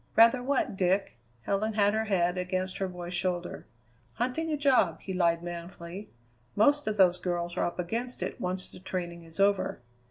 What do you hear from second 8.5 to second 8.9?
the